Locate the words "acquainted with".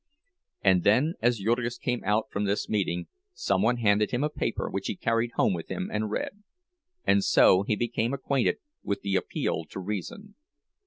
8.11-9.01